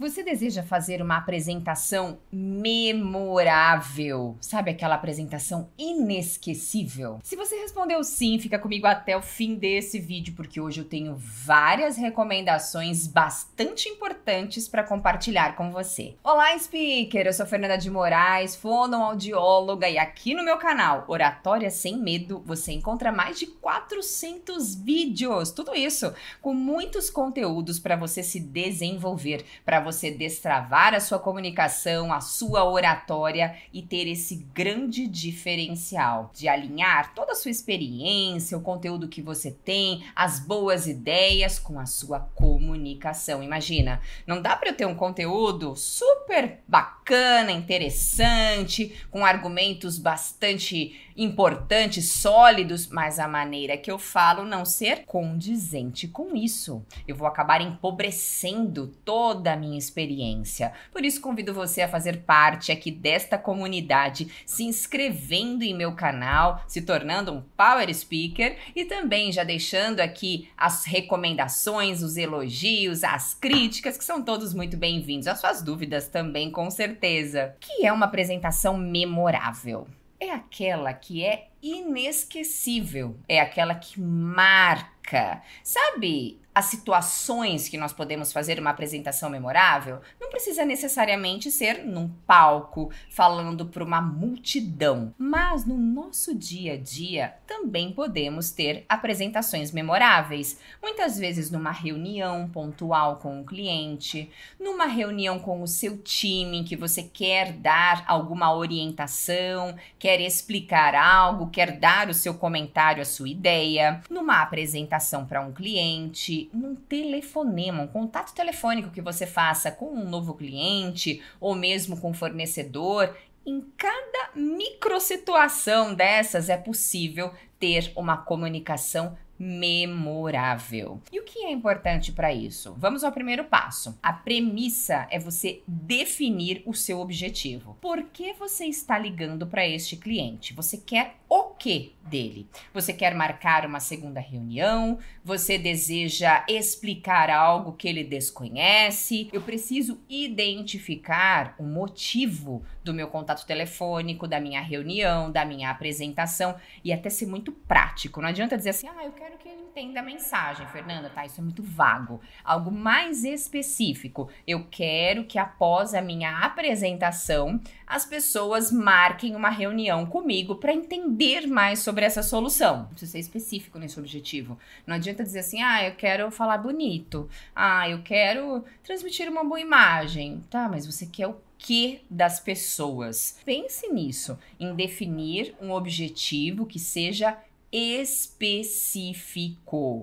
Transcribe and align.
Você 0.00 0.22
deseja 0.22 0.62
fazer 0.62 1.02
uma 1.02 1.18
apresentação 1.18 2.20
memorável? 2.32 4.34
Sabe 4.40 4.70
aquela 4.70 4.94
apresentação 4.94 5.68
inesquecível? 5.76 7.18
Se 7.22 7.36
você 7.36 7.56
respondeu 7.56 8.02
sim, 8.02 8.38
fica 8.38 8.58
comigo 8.58 8.86
até 8.86 9.14
o 9.14 9.20
fim 9.20 9.56
desse 9.56 9.98
vídeo, 9.98 10.32
porque 10.34 10.58
hoje 10.58 10.80
eu 10.80 10.86
tenho 10.86 11.16
várias 11.18 11.98
recomendações 11.98 13.06
bastante 13.06 13.90
importantes 13.90 14.66
para 14.66 14.82
compartilhar 14.82 15.54
com 15.54 15.70
você. 15.70 16.14
Olá, 16.24 16.58
speaker! 16.58 17.26
Eu 17.26 17.34
sou 17.34 17.44
Fernanda 17.44 17.76
de 17.76 17.90
Moraes, 17.90 18.56
fonoaudióloga, 18.56 19.86
e 19.86 19.98
aqui 19.98 20.32
no 20.32 20.42
meu 20.42 20.56
canal 20.56 21.04
Oratória 21.08 21.70
Sem 21.70 21.98
Medo 21.98 22.42
você 22.46 22.72
encontra 22.72 23.12
mais 23.12 23.38
de 23.38 23.48
400 23.48 24.76
vídeos, 24.76 25.50
tudo 25.50 25.74
isso 25.74 26.10
com 26.40 26.54
muitos 26.54 27.10
conteúdos 27.10 27.78
para 27.78 27.96
você 27.96 28.22
se 28.22 28.40
desenvolver, 28.40 29.44
para 29.62 29.78
você 29.78 29.89
você 29.90 30.10
destravar 30.10 30.94
a 30.94 31.00
sua 31.00 31.18
comunicação, 31.18 32.12
a 32.12 32.20
sua 32.20 32.64
oratória 32.64 33.56
e 33.72 33.82
ter 33.82 34.06
esse 34.08 34.36
grande 34.54 35.06
diferencial 35.06 36.30
de 36.32 36.48
alinhar 36.48 37.12
toda 37.14 37.32
a 37.32 37.34
sua 37.34 37.50
experiência, 37.50 38.56
o 38.56 38.62
conteúdo 38.62 39.08
que 39.08 39.20
você 39.20 39.50
tem, 39.50 40.04
as 40.14 40.38
boas 40.38 40.86
ideias 40.86 41.58
com 41.58 41.78
a 41.78 41.86
sua 41.86 42.20
comunicação. 42.20 43.42
Imagina, 43.42 44.00
não 44.26 44.40
dá 44.40 44.56
para 44.56 44.70
eu 44.70 44.76
ter 44.76 44.86
um 44.86 44.94
conteúdo 44.94 45.74
super 45.74 46.19
bacana, 46.66 47.50
interessante, 47.50 48.94
com 49.10 49.24
argumentos 49.24 49.98
bastante 49.98 50.96
importantes, 51.16 52.12
sólidos, 52.12 52.88
mas 52.88 53.18
a 53.18 53.28
maneira 53.28 53.76
que 53.76 53.90
eu 53.90 53.98
falo 53.98 54.44
não 54.44 54.64
ser 54.64 55.04
condizente 55.04 56.08
com 56.08 56.34
isso. 56.34 56.82
Eu 57.06 57.14
vou 57.14 57.26
acabar 57.26 57.60
empobrecendo 57.60 58.86
toda 59.04 59.52
a 59.52 59.56
minha 59.56 59.78
experiência. 59.78 60.72
Por 60.90 61.04
isso 61.04 61.20
convido 61.20 61.52
você 61.52 61.82
a 61.82 61.88
fazer 61.88 62.22
parte 62.22 62.72
aqui 62.72 62.90
desta 62.90 63.36
comunidade, 63.36 64.30
se 64.46 64.64
inscrevendo 64.64 65.62
em 65.62 65.74
meu 65.74 65.92
canal, 65.92 66.64
se 66.66 66.80
tornando 66.80 67.32
um 67.32 67.42
Power 67.56 67.92
Speaker 67.94 68.56
e 68.74 68.86
também 68.86 69.30
já 69.30 69.44
deixando 69.44 70.00
aqui 70.00 70.48
as 70.56 70.84
recomendações, 70.84 72.02
os 72.02 72.16
elogios, 72.16 73.04
as 73.04 73.34
críticas, 73.34 73.98
que 73.98 74.04
são 74.04 74.22
todos 74.22 74.54
muito 74.54 74.76
bem-vindos. 74.76 75.26
As 75.26 75.40
suas 75.40 75.60
dúvidas 75.60 76.08
também, 76.08 76.19
com 76.50 76.70
certeza. 76.70 77.54
Que 77.60 77.86
é 77.86 77.92
uma 77.92 78.06
apresentação 78.06 78.76
memorável? 78.76 79.86
É 80.18 80.30
aquela 80.30 80.92
que 80.92 81.24
é 81.24 81.48
inesquecível, 81.62 83.16
é 83.28 83.40
aquela 83.40 83.74
que 83.74 84.00
marca. 84.00 85.42
Sabe 85.62 86.38
as 86.60 86.66
situações 86.66 87.70
que 87.70 87.78
nós 87.78 87.90
podemos 87.90 88.34
fazer 88.34 88.60
uma 88.60 88.68
apresentação 88.68 89.30
memorável, 89.30 90.00
não 90.20 90.28
precisa 90.28 90.62
necessariamente 90.62 91.50
ser 91.50 91.86
num 91.86 92.06
palco, 92.26 92.90
falando 93.08 93.64
para 93.64 93.82
uma 93.82 93.98
multidão, 93.98 95.14
mas 95.16 95.64
no 95.64 95.78
nosso 95.78 96.34
dia 96.34 96.74
a 96.74 96.76
dia 96.76 97.34
também 97.46 97.92
podemos 97.92 98.50
ter 98.50 98.84
apresentações 98.86 99.72
memoráveis, 99.72 100.60
muitas 100.82 101.18
vezes 101.18 101.50
numa 101.50 101.70
reunião 101.70 102.46
pontual 102.50 103.16
com 103.16 103.40
o 103.40 103.46
cliente, 103.46 104.30
numa 104.60 104.84
reunião 104.84 105.38
com 105.38 105.62
o 105.62 105.66
seu 105.66 105.96
time 105.96 106.62
que 106.62 106.76
você 106.76 107.02
quer 107.02 107.54
dar 107.54 108.04
alguma 108.06 108.54
orientação, 108.54 109.74
quer 109.98 110.20
explicar 110.20 110.94
algo, 110.94 111.48
quer 111.48 111.78
dar 111.78 112.10
o 112.10 112.14
seu 112.14 112.34
comentário, 112.34 113.00
a 113.00 113.06
sua 113.06 113.30
ideia, 113.30 114.02
numa 114.10 114.42
apresentação 114.42 115.24
para 115.24 115.40
um 115.40 115.52
cliente, 115.52 116.49
num 116.52 116.74
telefonema, 116.74 117.82
um 117.82 117.88
contato 117.88 118.34
telefônico 118.34 118.90
que 118.90 119.00
você 119.00 119.26
faça 119.26 119.70
com 119.70 119.86
um 119.86 120.08
novo 120.08 120.34
cliente 120.34 121.22
ou 121.40 121.54
mesmo 121.54 122.00
com 122.00 122.10
um 122.10 122.14
fornecedor. 122.14 123.16
Em 123.46 123.60
cada 123.76 124.30
microsituação 124.34 125.94
dessas 125.94 126.48
é 126.48 126.56
possível 126.56 127.32
ter 127.58 127.92
uma 127.96 128.16
comunicação 128.16 129.16
memorável. 129.40 131.00
E 131.10 131.18
o 131.18 131.24
que 131.24 131.46
é 131.46 131.50
importante 131.50 132.12
para 132.12 132.30
isso? 132.30 132.74
Vamos 132.76 133.02
ao 133.02 133.10
primeiro 133.10 133.44
passo. 133.44 133.98
A 134.02 134.12
premissa 134.12 135.08
é 135.10 135.18
você 135.18 135.62
definir 135.66 136.62
o 136.66 136.74
seu 136.74 137.00
objetivo. 137.00 137.78
Por 137.80 138.02
que 138.04 138.34
você 138.34 138.66
está 138.66 138.98
ligando 138.98 139.46
para 139.46 139.66
este 139.66 139.96
cliente? 139.96 140.52
Você 140.52 140.76
quer 140.76 141.16
o 141.26 141.54
que 141.54 141.94
dele? 142.02 142.48
Você 142.74 142.92
quer 142.92 143.14
marcar 143.14 143.64
uma 143.64 143.80
segunda 143.80 144.20
reunião? 144.20 144.98
Você 145.24 145.56
deseja 145.56 146.44
explicar 146.46 147.30
algo 147.30 147.72
que 147.72 147.88
ele 147.88 148.04
desconhece? 148.04 149.30
Eu 149.32 149.40
preciso 149.40 150.00
identificar 150.08 151.54
o 151.58 151.62
motivo 151.62 152.62
do 152.84 152.92
meu 152.92 153.08
contato 153.08 153.46
telefônico, 153.46 154.28
da 154.28 154.40
minha 154.40 154.60
reunião, 154.60 155.30
da 155.30 155.44
minha 155.44 155.70
apresentação 155.70 156.56
e 156.84 156.92
até 156.92 157.08
ser 157.08 157.26
muito 157.26 157.52
prático. 157.52 158.20
Não 158.20 158.28
adianta 158.28 158.56
dizer 158.56 158.70
assim, 158.70 158.88
ah, 158.88 159.04
eu 159.04 159.12
quero 159.12 159.29
que 159.38 159.48
ele 159.48 159.62
entenda 159.62 160.00
a 160.00 160.02
mensagem, 160.02 160.66
Fernanda, 160.68 161.10
tá? 161.10 161.24
Isso 161.24 161.40
é 161.40 161.44
muito 161.44 161.62
vago. 161.62 162.20
Algo 162.44 162.70
mais 162.70 163.24
específico. 163.24 164.28
Eu 164.46 164.66
quero 164.70 165.24
que 165.24 165.38
após 165.38 165.94
a 165.94 166.00
minha 166.00 166.38
apresentação, 166.44 167.60
as 167.86 168.04
pessoas 168.04 168.70
marquem 168.70 169.34
uma 169.34 169.50
reunião 169.50 170.06
comigo 170.06 170.56
para 170.56 170.72
entender 170.72 171.46
mais 171.46 171.80
sobre 171.80 172.04
essa 172.04 172.22
solução. 172.22 172.86
Precisa 172.86 173.12
ser 173.12 173.18
específico 173.18 173.78
nesse 173.78 173.98
objetivo. 173.98 174.58
Não 174.86 174.96
adianta 174.96 175.22
dizer 175.22 175.40
assim, 175.40 175.62
ah, 175.62 175.84
eu 175.84 175.94
quero 175.94 176.30
falar 176.30 176.58
bonito. 176.58 177.28
Ah, 177.54 177.88
eu 177.88 178.02
quero 178.02 178.64
transmitir 178.82 179.28
uma 179.28 179.44
boa 179.44 179.60
imagem. 179.60 180.42
Tá, 180.50 180.68
mas 180.68 180.86
você 180.86 181.06
quer 181.06 181.26
o 181.26 181.36
que 181.60 182.00
das 182.10 182.40
pessoas. 182.40 183.38
Pense 183.44 183.86
nisso, 183.92 184.38
em 184.58 184.74
definir 184.74 185.54
um 185.60 185.70
objetivo 185.70 186.66
que 186.66 186.78
seja 186.78 187.36
específico. 187.72 188.90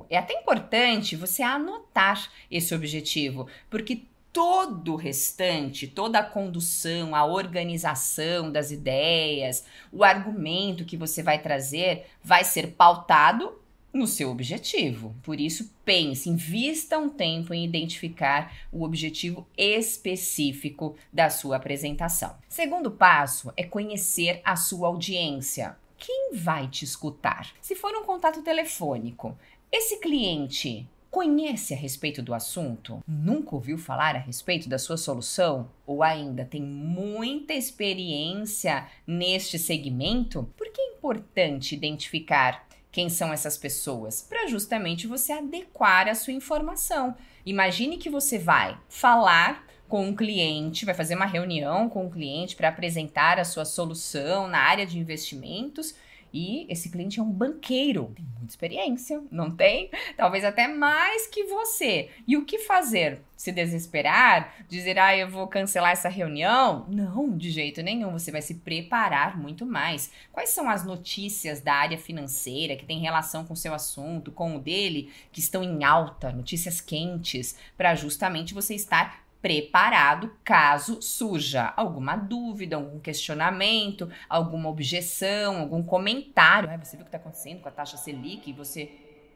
É 0.10 0.18
até 0.18 0.34
importante 0.34 1.16
você 1.16 1.44
anotar 1.44 2.32
esse 2.50 2.74
objetivo, 2.74 3.48
porque 3.70 4.04
todo 4.32 4.94
o 4.94 4.98
restante, 4.98 5.88
toda 5.88 6.20
a 6.20 6.24
condução, 6.24 7.16
a 7.16 7.26
organização 7.26 8.52
das 8.52 8.70
ideias, 8.70 9.66
o 9.92 10.04
argumento 10.04 10.86
que 10.86 10.96
você 10.96 11.24
vai 11.24 11.40
trazer 11.40 12.06
vai 12.24 12.44
ser 12.44 12.74
pautado 12.74 13.60
no 13.92 14.06
seu 14.06 14.30
objetivo. 14.30 15.16
Por 15.24 15.40
isso, 15.40 15.74
pense, 15.84 16.30
invista 16.30 17.00
um 17.00 17.10
tempo 17.10 17.54
em 17.54 17.66
identificar 17.66 18.54
o 18.72 18.84
objetivo 18.84 19.48
específico 19.58 20.96
da 21.12 21.30
sua 21.30 21.56
apresentação. 21.56 22.36
Segundo 22.48 22.92
passo 22.92 23.52
é 23.58 23.64
conhecer 23.64 24.40
a 24.44 24.56
sua 24.56 24.88
audiência. 24.88 25.76
Quem 25.98 26.32
vai 26.34 26.68
te 26.68 26.86
escutar? 26.86 27.54
Se 27.62 27.76
for 27.76 27.94
um 27.96 28.04
contato 28.04 28.42
telefônico, 28.42 29.38
esse 29.72 30.00
cliente 30.00 30.88
Conhece 31.10 31.74
a 31.74 31.78
respeito 31.78 32.22
do 32.22 32.34
assunto? 32.34 33.02
Nunca 33.08 33.56
ouviu 33.56 33.78
falar 33.78 34.16
a 34.16 34.20
respeito 34.20 34.68
da 34.68 34.78
sua 34.78 34.98
solução? 34.98 35.72
Ou 35.86 36.04
ainda 36.04 36.44
tem 36.44 36.62
muita 36.62 37.54
experiência 37.54 38.86
neste 39.08 39.58
segmento? 39.58 40.48
Por 40.58 40.70
que 40.70 40.82
é 40.82 40.90
importante 40.90 41.74
identificar 41.74 42.68
quem 42.92 43.10
são 43.10 43.32
essas 43.32 43.58
pessoas, 43.58 44.24
para 44.24 44.48
justamente 44.48 45.06
você 45.06 45.32
adequar 45.32 46.08
a 46.08 46.16
sua 46.16 46.34
informação. 46.34 47.16
Imagine 47.46 47.98
que 47.98 48.10
você 48.10 48.40
vai 48.40 48.76
falar 48.90 49.67
com 49.88 50.06
um 50.06 50.16
cliente, 50.16 50.86
vai 50.86 50.94
fazer 50.94 51.16
uma 51.16 51.26
reunião 51.26 51.90
com 51.90 52.04
o 52.04 52.08
um 52.08 52.10
cliente 52.10 52.56
para 52.56 52.70
apresentar 52.70 53.40
a 53.40 53.46
sua 53.46 53.66
solução 53.66 54.48
na 54.48 54.60
área 54.60 54.86
de 54.86 55.00
investimentos 55.00 55.96
e 56.34 56.66
esse 56.70 56.90
cliente 56.90 57.20
é 57.20 57.24
um 57.24 57.32
banqueiro, 57.32 58.12
tem 58.16 58.26
muita 58.26 58.52
experiência, 58.52 59.22
não 59.32 59.50
tem? 59.50 59.90
Talvez 60.16 60.44
até 60.44 60.68
mais 60.68 61.28
que 61.28 61.46
você. 61.46 62.10
E 62.28 62.36
o 62.36 62.46
que 62.46 62.60
fazer? 62.60 63.22
Se 63.36 63.52
desesperar? 63.52 64.54
Dizer, 64.68 65.00
ah, 65.00 65.16
eu 65.16 65.30
vou 65.30 65.48
cancelar 65.48 65.92
essa 65.92 66.10
reunião? 66.10 66.86
Não, 66.90 67.38
de 67.38 67.50
jeito 67.50 67.82
nenhum. 67.82 68.12
Você 68.12 68.32
vai 68.32 68.42
se 68.42 68.56
preparar 68.56 69.38
muito 69.38 69.66
mais. 69.66 70.12
Quais 70.32 70.50
são 70.50 70.70
as 70.70 70.84
notícias 70.84 71.62
da 71.62 71.74
área 71.74 71.98
financeira 71.98 72.76
que 72.76 72.86
tem 72.86 73.00
relação 73.00 73.46
com 73.46 73.54
o 73.54 73.58
seu 73.58 73.74
assunto, 73.74 74.32
com 74.32 74.56
o 74.56 74.60
dele, 74.60 75.12
que 75.32 75.40
estão 75.40 75.64
em 75.64 75.84
alta, 75.84 76.32
notícias 76.32 76.82
quentes, 76.82 77.58
para 77.78 77.96
justamente 77.96 78.54
você 78.54 78.76
estar 78.76 79.27
preparado 79.42 80.36
caso 80.44 81.02
surja 81.02 81.74
alguma 81.76 82.16
dúvida, 82.16 82.76
algum 82.76 83.00
questionamento, 83.00 84.10
alguma 84.28 84.70
objeção, 84.70 85.60
algum 85.60 85.84
comentário. 85.84 86.70
Você 86.84 86.98
viu 86.98 87.02
o 87.02 87.06
que 87.06 87.10
está 87.10 87.18
acontecendo 87.18 87.62
com 87.62 87.70
a 87.70 87.72
taxa 87.72 87.98
Selic 87.98 88.50
e 88.50 88.54
você 88.54 88.92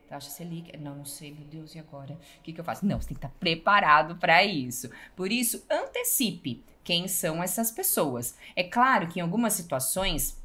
taxa 0.10 0.30
Selic. 0.30 0.76
Não, 0.78 0.96
não 0.96 1.06
sei, 1.06 1.32
meu 1.32 1.46
Deus, 1.46 1.74
e 1.76 1.80
agora? 1.80 2.14
O 2.40 2.44
que, 2.44 2.52
que 2.52 2.60
eu 2.60 2.66
faço? 2.66 2.86
Não, 2.86 3.00
você 3.00 3.10
tem 3.10 3.16
que 3.16 3.26
estar 3.26 3.36
preparado 3.40 4.18
para 4.18 4.44
isso. 4.44 4.90
Por 5.16 5.32
isso, 5.32 5.64
antecipe 5.70 6.64
quem 6.84 7.08
são 7.08 7.42
essas 7.42 7.72
pessoas. 7.72 8.36
É 8.56 8.64
claro 8.64 9.08
que 9.08 9.20
em 9.20 9.22
algumas 9.22 9.54
situações 9.54 10.41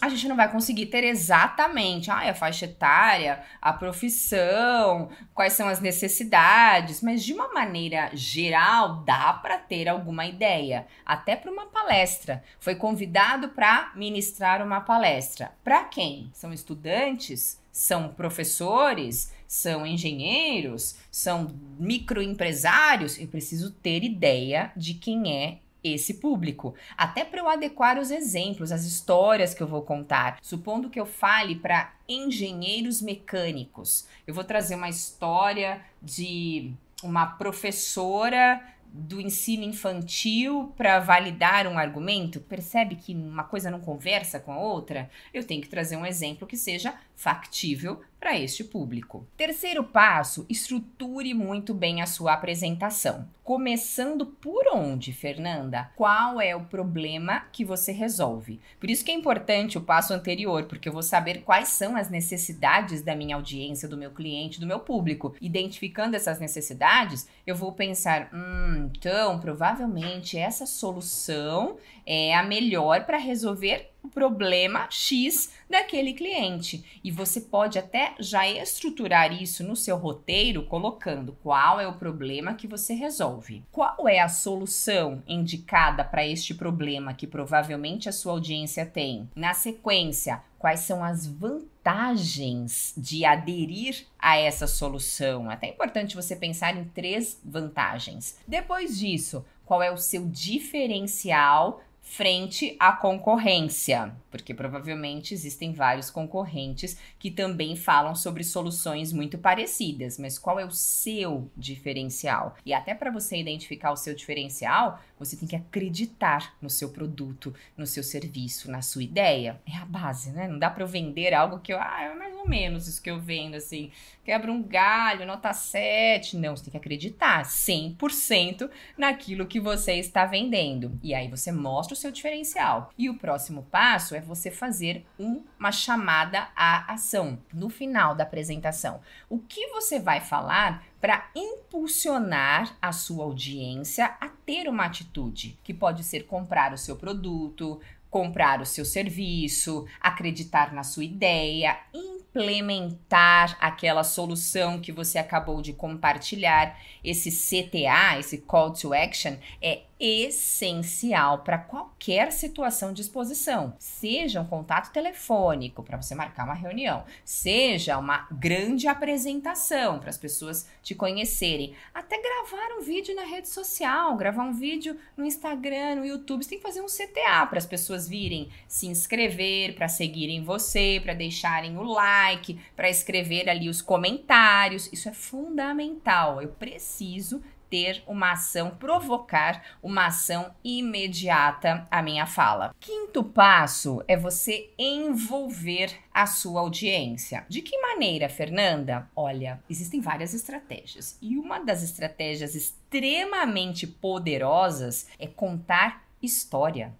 a 0.00 0.08
gente 0.08 0.28
não 0.28 0.36
vai 0.36 0.50
conseguir 0.50 0.86
ter 0.86 1.02
exatamente 1.02 2.08
ah, 2.10 2.30
a 2.30 2.34
faixa 2.34 2.66
etária, 2.66 3.42
a 3.60 3.72
profissão, 3.72 5.10
quais 5.34 5.54
são 5.54 5.68
as 5.68 5.80
necessidades, 5.80 7.02
mas 7.02 7.24
de 7.24 7.32
uma 7.32 7.52
maneira 7.52 8.10
geral 8.14 9.02
dá 9.02 9.32
para 9.32 9.58
ter 9.58 9.88
alguma 9.88 10.24
ideia, 10.24 10.86
até 11.04 11.34
para 11.34 11.50
uma 11.50 11.66
palestra. 11.66 12.44
Foi 12.60 12.76
convidado 12.76 13.48
para 13.48 13.90
ministrar 13.96 14.64
uma 14.64 14.80
palestra. 14.80 15.52
Para 15.64 15.82
quem? 15.84 16.30
São 16.32 16.52
estudantes? 16.52 17.60
São 17.72 18.08
professores? 18.08 19.32
São 19.48 19.84
engenheiros? 19.84 20.96
São 21.10 21.48
microempresários? 21.76 23.18
Eu 23.18 23.26
preciso 23.26 23.72
ter 23.72 24.04
ideia 24.04 24.70
de 24.76 24.94
quem 24.94 25.36
é 25.36 25.58
esse 25.94 26.14
público, 26.14 26.74
até 26.96 27.24
para 27.24 27.40
eu 27.40 27.48
adequar 27.48 27.98
os 27.98 28.10
exemplos, 28.10 28.72
as 28.72 28.84
histórias 28.84 29.54
que 29.54 29.62
eu 29.62 29.66
vou 29.66 29.82
contar. 29.82 30.38
Supondo 30.42 30.90
que 30.90 31.00
eu 31.00 31.06
fale 31.06 31.56
para 31.56 31.92
engenheiros 32.08 33.02
mecânicos, 33.02 34.06
eu 34.26 34.34
vou 34.34 34.44
trazer 34.44 34.74
uma 34.74 34.88
história 34.88 35.80
de 36.02 36.72
uma 37.02 37.26
professora 37.26 38.60
do 38.92 39.20
ensino 39.20 39.64
infantil 39.64 40.72
para 40.76 40.98
validar 40.98 41.66
um 41.66 41.78
argumento, 41.78 42.40
percebe 42.40 42.96
que 42.96 43.14
uma 43.14 43.44
coisa 43.44 43.70
não 43.70 43.80
conversa 43.80 44.40
com 44.40 44.52
a 44.52 44.58
outra? 44.58 45.10
Eu 45.32 45.44
tenho 45.44 45.60
que 45.60 45.68
trazer 45.68 45.96
um 45.96 46.06
exemplo 46.06 46.48
que 46.48 46.56
seja 46.56 46.94
factível 47.18 48.00
para 48.20 48.38
este 48.38 48.62
público. 48.64 49.26
Terceiro 49.36 49.82
passo, 49.82 50.46
estruture 50.48 51.34
muito 51.34 51.74
bem 51.74 52.00
a 52.00 52.06
sua 52.06 52.32
apresentação. 52.32 53.28
Começando 53.42 54.26
por 54.26 54.66
onde, 54.74 55.12
Fernanda? 55.12 55.90
Qual 55.96 56.40
é 56.40 56.54
o 56.54 56.64
problema 56.64 57.46
que 57.52 57.64
você 57.64 57.92
resolve? 57.92 58.60
Por 58.78 58.90
isso 58.90 59.04
que 59.04 59.10
é 59.10 59.14
importante 59.14 59.78
o 59.78 59.80
passo 59.80 60.12
anterior, 60.12 60.64
porque 60.64 60.88
eu 60.88 60.92
vou 60.92 61.02
saber 61.02 61.42
quais 61.42 61.68
são 61.68 61.96
as 61.96 62.10
necessidades 62.10 63.02
da 63.02 63.16
minha 63.16 63.36
audiência, 63.36 63.88
do 63.88 63.96
meu 63.96 64.10
cliente, 64.10 64.60
do 64.60 64.66
meu 64.66 64.80
público. 64.80 65.34
Identificando 65.40 66.14
essas 66.14 66.38
necessidades, 66.38 67.28
eu 67.46 67.56
vou 67.56 67.72
pensar, 67.72 68.30
hum, 68.32 68.90
então 68.94 69.40
provavelmente 69.40 70.36
essa 70.36 70.66
solução 70.66 71.78
é 72.04 72.34
a 72.34 72.42
melhor 72.42 73.06
para 73.06 73.18
resolver 73.18 73.90
o 74.02 74.08
problema 74.08 74.86
X 74.90 75.52
daquele 75.68 76.12
cliente. 76.12 76.84
E 77.02 77.10
você 77.10 77.40
pode 77.40 77.78
até 77.78 78.14
já 78.18 78.48
estruturar 78.48 79.32
isso 79.32 79.64
no 79.64 79.76
seu 79.76 79.96
roteiro, 79.96 80.64
colocando 80.64 81.36
qual 81.42 81.80
é 81.80 81.86
o 81.86 81.94
problema 81.94 82.54
que 82.54 82.66
você 82.66 82.94
resolve. 82.94 83.62
Qual 83.70 84.08
é 84.08 84.20
a 84.20 84.28
solução 84.28 85.22
indicada 85.26 86.04
para 86.04 86.26
este 86.26 86.54
problema 86.54 87.14
que 87.14 87.26
provavelmente 87.26 88.08
a 88.08 88.12
sua 88.12 88.32
audiência 88.32 88.86
tem? 88.86 89.28
Na 89.34 89.54
sequência, 89.54 90.42
quais 90.58 90.80
são 90.80 91.04
as 91.04 91.26
vantagens 91.26 92.92
de 92.96 93.24
aderir 93.24 94.06
a 94.18 94.36
essa 94.36 94.66
solução? 94.66 95.50
É 95.50 95.54
até 95.54 95.68
importante 95.68 96.16
você 96.16 96.34
pensar 96.34 96.76
em 96.76 96.84
três 96.84 97.40
vantagens. 97.44 98.38
Depois 98.46 98.98
disso, 98.98 99.44
qual 99.64 99.82
é 99.82 99.90
o 99.90 99.98
seu 99.98 100.26
diferencial 100.26 101.82
frente 102.08 102.74
à 102.80 102.90
concorrência, 102.90 104.12
porque 104.30 104.54
provavelmente 104.54 105.34
existem 105.34 105.74
vários 105.74 106.10
concorrentes 106.10 106.96
que 107.18 107.30
também 107.30 107.76
falam 107.76 108.14
sobre 108.14 108.42
soluções 108.42 109.12
muito 109.12 109.36
parecidas, 109.36 110.18
mas 110.18 110.38
qual 110.38 110.58
é 110.58 110.64
o 110.64 110.70
seu 110.70 111.50
diferencial? 111.54 112.56
E 112.64 112.72
até 112.72 112.94
para 112.94 113.10
você 113.10 113.36
identificar 113.36 113.92
o 113.92 113.96
seu 113.96 114.14
diferencial, 114.14 114.98
você 115.18 115.36
tem 115.36 115.46
que 115.46 115.54
acreditar 115.54 116.56
no 116.62 116.70
seu 116.70 116.88
produto, 116.88 117.54
no 117.76 117.86
seu 117.86 118.02
serviço, 118.02 118.70
na 118.70 118.80
sua 118.80 119.02
ideia. 119.02 119.60
É 119.66 119.76
a 119.76 119.84
base, 119.84 120.30
né? 120.30 120.48
Não 120.48 120.58
dá 120.58 120.70
para 120.70 120.84
eu 120.84 120.88
vender 120.88 121.34
algo 121.34 121.60
que 121.60 121.72
eu, 121.72 121.78
ah, 121.78 122.02
é 122.02 122.14
mais 122.14 122.34
ou 122.34 122.48
menos 122.48 122.88
isso 122.88 123.02
que 123.02 123.10
eu 123.10 123.20
vendo 123.20 123.56
assim, 123.56 123.90
quebra 124.24 124.50
um 124.50 124.62
galho, 124.62 125.26
nota 125.26 125.52
7. 125.52 126.36
Não, 126.36 126.56
você 126.56 126.64
tem 126.64 126.70
que 126.70 126.76
acreditar 126.78 127.44
100% 127.44 128.70
naquilo 128.96 129.46
que 129.46 129.60
você 129.60 129.94
está 129.94 130.24
vendendo. 130.24 130.98
E 131.02 131.14
aí 131.14 131.28
você 131.28 131.52
mostra 131.52 131.97
seu 131.98 132.10
diferencial. 132.10 132.90
E 132.96 133.10
o 133.10 133.18
próximo 133.18 133.64
passo 133.70 134.14
é 134.14 134.20
você 134.20 134.50
fazer 134.50 135.04
uma 135.18 135.70
chamada 135.70 136.48
à 136.56 136.92
ação 136.92 137.38
no 137.52 137.68
final 137.68 138.14
da 138.14 138.24
apresentação. 138.24 139.00
O 139.28 139.38
que 139.38 139.66
você 139.68 139.98
vai 139.98 140.20
falar 140.20 140.84
para 141.00 141.30
impulsionar 141.34 142.76
a 142.80 142.92
sua 142.92 143.24
audiência 143.24 144.06
a 144.20 144.28
ter 144.28 144.68
uma 144.68 144.84
atitude, 144.84 145.58
que 145.62 145.74
pode 145.74 146.02
ser 146.02 146.26
comprar 146.26 146.72
o 146.72 146.78
seu 146.78 146.96
produto, 146.96 147.80
comprar 148.10 148.60
o 148.60 148.66
seu 148.66 148.84
serviço, 148.84 149.86
acreditar 150.00 150.72
na 150.72 150.82
sua 150.82 151.04
ideia, 151.04 151.78
implementar 151.92 153.56
aquela 153.60 154.02
solução 154.02 154.80
que 154.80 154.92
você 154.92 155.18
acabou 155.18 155.60
de 155.60 155.72
compartilhar. 155.72 156.78
Esse 157.04 157.30
CTA, 157.30 158.18
esse 158.18 158.38
Call 158.38 158.72
to 158.72 158.94
Action, 158.94 159.36
é 159.60 159.82
essencial 160.00 161.38
para 161.38 161.58
qualquer 161.58 162.32
situação 162.32 162.92
de 162.92 163.02
exposição, 163.02 163.74
seja 163.78 164.40
um 164.40 164.46
contato 164.46 164.92
telefônico 164.92 165.82
para 165.82 166.00
você 166.00 166.14
marcar 166.14 166.44
uma 166.44 166.54
reunião, 166.54 167.04
seja 167.24 167.98
uma 167.98 168.28
grande 168.30 168.86
apresentação 168.86 169.98
para 169.98 170.10
as 170.10 170.18
pessoas 170.18 170.68
te 170.82 170.94
conhecerem, 170.94 171.74
até 171.92 172.20
gravar 172.20 172.78
um 172.78 172.82
vídeo 172.82 173.14
na 173.14 173.24
rede 173.24 173.48
social, 173.48 174.16
gravar 174.16 174.44
um 174.44 174.52
vídeo 174.52 174.96
no 175.16 175.24
Instagram, 175.24 175.96
no 175.96 176.06
YouTube, 176.06 176.44
você 176.44 176.50
tem 176.50 176.58
que 176.58 176.66
fazer 176.66 176.80
um 176.80 176.86
CTA 176.86 177.46
para 177.46 177.58
as 177.58 177.66
pessoas 177.66 178.08
virem 178.08 178.48
se 178.66 178.86
inscrever, 178.86 179.74
para 179.74 179.88
seguirem 179.88 180.42
você, 180.42 181.00
para 181.02 181.14
deixarem 181.14 181.76
o 181.76 181.82
like, 181.82 182.58
para 182.76 182.88
escrever 182.88 183.48
ali 183.48 183.68
os 183.68 183.82
comentários. 183.82 184.88
Isso 184.92 185.08
é 185.08 185.12
fundamental. 185.12 186.40
Eu 186.40 186.48
preciso 186.50 187.42
ter 187.70 188.02
uma 188.06 188.32
ação, 188.32 188.70
provocar 188.70 189.76
uma 189.82 190.06
ação 190.06 190.54
imediata 190.64 191.86
à 191.90 192.02
minha 192.02 192.26
fala. 192.26 192.74
Quinto 192.80 193.22
passo 193.22 194.02
é 194.08 194.16
você 194.16 194.70
envolver 194.78 195.94
a 196.12 196.26
sua 196.26 196.60
audiência. 196.60 197.44
De 197.48 197.62
que 197.62 197.78
maneira, 197.80 198.28
Fernanda? 198.28 199.08
Olha, 199.14 199.62
existem 199.68 200.00
várias 200.00 200.34
estratégias 200.34 201.18
e 201.20 201.36
uma 201.36 201.58
das 201.58 201.82
estratégias 201.82 202.54
extremamente 202.54 203.86
poderosas 203.86 205.08
é 205.18 205.26
contar 205.26 206.04
história. 206.22 206.94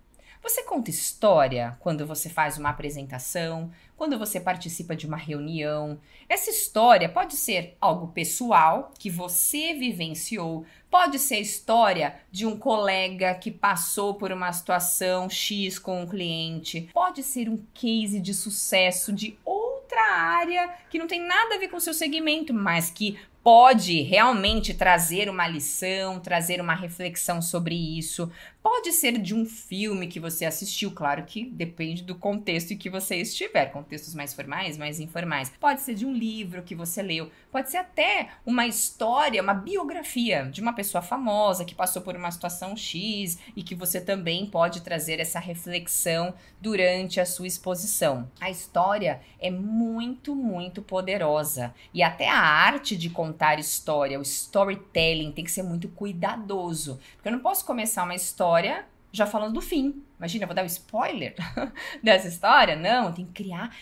Você 0.48 0.62
conta 0.62 0.88
história 0.88 1.76
quando 1.78 2.06
você 2.06 2.30
faz 2.30 2.56
uma 2.56 2.70
apresentação, 2.70 3.70
quando 3.94 4.18
você 4.18 4.40
participa 4.40 4.96
de 4.96 5.06
uma 5.06 5.18
reunião. 5.18 6.00
Essa 6.26 6.48
história 6.48 7.06
pode 7.06 7.36
ser 7.36 7.76
algo 7.78 8.08
pessoal 8.08 8.90
que 8.98 9.10
você 9.10 9.74
vivenciou, 9.74 10.64
pode 10.90 11.18
ser 11.18 11.38
história 11.38 12.14
de 12.32 12.46
um 12.46 12.56
colega 12.56 13.34
que 13.34 13.50
passou 13.50 14.14
por 14.14 14.32
uma 14.32 14.50
situação 14.50 15.28
X 15.28 15.78
com 15.78 16.00
um 16.00 16.06
cliente, 16.06 16.88
pode 16.94 17.22
ser 17.22 17.50
um 17.50 17.62
case 17.74 18.18
de 18.18 18.32
sucesso 18.32 19.12
de 19.12 19.36
outra 19.44 20.00
área 20.00 20.72
que 20.88 20.98
não 20.98 21.06
tem 21.06 21.20
nada 21.20 21.56
a 21.56 21.58
ver 21.58 21.68
com 21.68 21.76
o 21.76 21.80
seu 21.80 21.92
segmento, 21.92 22.54
mas 22.54 22.88
que 22.88 23.18
pode 23.48 24.02
realmente 24.02 24.74
trazer 24.74 25.30
uma 25.30 25.48
lição, 25.48 26.20
trazer 26.20 26.60
uma 26.60 26.74
reflexão 26.74 27.40
sobre 27.40 27.74
isso. 27.74 28.30
Pode 28.60 28.92
ser 28.92 29.18
de 29.18 29.34
um 29.34 29.46
filme 29.46 30.08
que 30.08 30.18
você 30.18 30.44
assistiu, 30.44 30.90
claro 30.90 31.22
que 31.24 31.44
depende 31.44 32.02
do 32.02 32.16
contexto 32.16 32.72
em 32.72 32.76
que 32.76 32.90
você 32.90 33.16
estiver, 33.16 33.66
contextos 33.66 34.14
mais 34.14 34.34
formais, 34.34 34.76
mais 34.76 34.98
informais. 34.98 35.52
Pode 35.60 35.80
ser 35.80 35.94
de 35.94 36.04
um 36.04 36.12
livro 36.12 36.64
que 36.64 36.74
você 36.74 37.00
leu, 37.00 37.30
pode 37.52 37.70
ser 37.70 37.76
até 37.76 38.30
uma 38.44 38.66
história, 38.66 39.40
uma 39.40 39.54
biografia 39.54 40.44
de 40.50 40.60
uma 40.60 40.72
pessoa 40.72 41.00
famosa 41.00 41.64
que 41.64 41.74
passou 41.74 42.02
por 42.02 42.16
uma 42.16 42.30
situação 42.32 42.76
X 42.76 43.38
e 43.54 43.62
que 43.62 43.76
você 43.76 44.00
também 44.00 44.44
pode 44.46 44.80
trazer 44.80 45.20
essa 45.20 45.38
reflexão 45.38 46.34
durante 46.60 47.20
a 47.20 47.26
sua 47.26 47.46
exposição. 47.46 48.28
A 48.40 48.50
história 48.50 49.20
é 49.38 49.50
muito, 49.50 50.34
muito 50.34 50.82
poderosa 50.82 51.72
e 51.94 52.02
até 52.02 52.28
a 52.28 52.40
arte 52.40 52.96
de 52.96 53.08
contar 53.08 53.60
história, 53.60 54.18
o 54.18 54.22
storytelling 54.22 55.30
tem 55.30 55.44
que 55.44 55.50
ser 55.50 55.62
muito 55.62 55.88
cuidadoso, 55.88 56.98
porque 57.14 57.28
eu 57.28 57.32
não 57.32 57.40
posso 57.40 57.64
começar 57.64 58.02
uma 58.02 58.16
história 58.16 58.47
história 58.48 58.86
já 59.10 59.26
falando 59.26 59.54
do 59.54 59.60
fim. 59.60 60.02
Imagina, 60.18 60.44
eu 60.44 60.48
vou 60.48 60.54
dar 60.54 60.62
um 60.62 60.66
spoiler 60.66 61.34
dessa 62.02 62.28
história? 62.28 62.76
Não, 62.76 63.12
tem 63.12 63.24
que 63.24 63.44
criar 63.44 63.74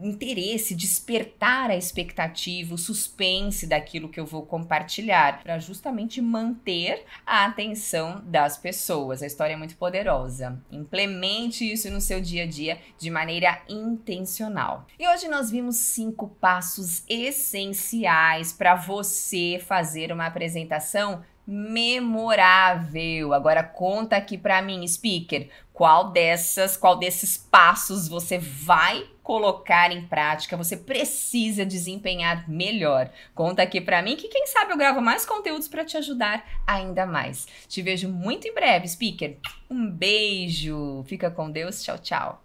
interesse, 0.00 0.76
despertar 0.76 1.70
a 1.70 1.76
expectativa, 1.76 2.74
o 2.74 2.78
suspense 2.78 3.66
daquilo 3.66 4.08
que 4.08 4.20
eu 4.20 4.24
vou 4.24 4.42
compartilhar, 4.46 5.42
para 5.42 5.58
justamente 5.58 6.20
manter 6.20 7.04
a 7.26 7.46
atenção 7.46 8.22
das 8.24 8.56
pessoas. 8.56 9.22
A 9.22 9.26
história 9.26 9.54
é 9.54 9.56
muito 9.56 9.76
poderosa. 9.76 10.62
Implemente 10.70 11.70
isso 11.70 11.90
no 11.90 12.00
seu 12.00 12.20
dia 12.20 12.44
a 12.44 12.46
dia 12.46 12.78
de 12.96 13.10
maneira 13.10 13.60
intencional. 13.68 14.86
E 14.98 15.08
hoje 15.08 15.26
nós 15.26 15.50
vimos 15.50 15.76
cinco 15.76 16.28
passos 16.28 17.02
essenciais 17.08 18.52
para 18.52 18.76
você 18.76 19.60
fazer 19.66 20.12
uma 20.12 20.26
apresentação 20.26 21.24
memorável. 21.50 23.32
Agora 23.32 23.62
conta 23.62 24.16
aqui 24.16 24.36
para 24.36 24.60
mim, 24.60 24.86
speaker, 24.86 25.48
qual 25.72 26.10
dessas, 26.10 26.76
qual 26.76 26.98
desses 26.98 27.38
passos 27.38 28.06
você 28.06 28.36
vai 28.36 29.06
colocar 29.22 29.90
em 29.90 30.06
prática, 30.06 30.58
você 30.58 30.76
precisa 30.76 31.64
desempenhar 31.64 32.48
melhor. 32.48 33.10
Conta 33.34 33.62
aqui 33.62 33.80
para 33.80 34.02
mim 34.02 34.16
que 34.16 34.28
quem 34.28 34.46
sabe 34.46 34.72
eu 34.72 34.76
gravo 34.76 35.00
mais 35.00 35.24
conteúdos 35.24 35.68
para 35.68 35.86
te 35.86 35.96
ajudar 35.96 36.44
ainda 36.66 37.06
mais. 37.06 37.46
Te 37.66 37.80
vejo 37.80 38.10
muito 38.10 38.46
em 38.46 38.54
breve, 38.54 38.86
speaker. 38.86 39.36
Um 39.70 39.90
beijo. 39.90 41.02
Fica 41.06 41.30
com 41.30 41.50
Deus. 41.50 41.82
Tchau, 41.82 41.98
tchau. 41.98 42.42